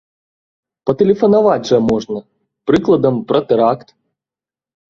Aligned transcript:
Патэлефанаваць 0.89 1.67
жа 1.71 1.79
можна, 1.89 2.19
прыкладам, 2.73 3.23
пра 3.33 3.39
тэракт! 3.53 3.87